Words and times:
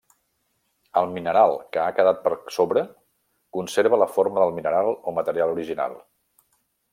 El 1.01 1.09
mineral 1.17 1.51
que 1.75 1.81
ha 1.81 1.91
quedat 1.99 2.23
per 2.23 2.31
sobre 2.55 2.83
conserva 3.59 4.01
la 4.05 4.09
forma 4.17 4.43
del 4.45 4.55
mineral 4.57 4.91
o 4.97 5.15
material 5.21 5.55
original. 5.59 5.99